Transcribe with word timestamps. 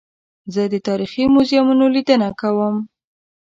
زه 0.53 0.61
د 0.73 0.75
تاریخي 0.87 1.23
موزیمونو 1.33 1.85
لیدنه 1.95 2.29
کوم. 2.39 2.75